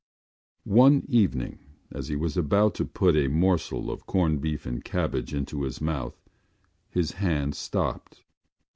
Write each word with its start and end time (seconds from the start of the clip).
One 0.63 1.03
evening 1.09 1.59
as 1.91 2.07
he 2.07 2.15
was 2.15 2.35
about 2.35 2.73
to 2.73 2.85
put 2.85 3.15
a 3.15 3.27
morsel 3.29 3.91
of 3.91 4.07
corned 4.07 4.41
beef 4.41 4.65
and 4.65 4.83
cabbage 4.83 5.31
into 5.31 5.61
his 5.61 5.79
mouth 5.79 6.19
his 6.89 7.11
hand 7.11 7.53
stopped. 7.53 8.23